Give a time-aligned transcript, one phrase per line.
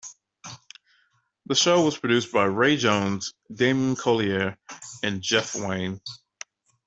[1.45, 4.57] The show was produced by Ray Jones, Damian Collier
[5.03, 6.01] and Jeff Wayne.